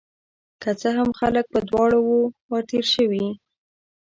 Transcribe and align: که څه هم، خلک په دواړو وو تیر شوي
که 0.61 0.69
څه 0.79 0.89
هم، 0.97 1.09
خلک 1.19 1.45
په 1.53 1.59
دواړو 1.69 1.99
وو 2.09 2.59
تیر 2.69 2.85
شوي 2.95 3.27